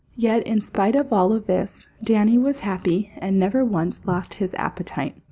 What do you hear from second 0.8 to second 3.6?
of all this, Danny was happy and